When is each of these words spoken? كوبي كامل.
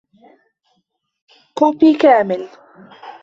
كوبي 1.57 1.93
كامل. 1.93 2.49